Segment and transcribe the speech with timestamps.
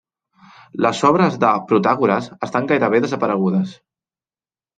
[0.85, 3.77] Les obres de Protàgores estan gairebé desaparegudes.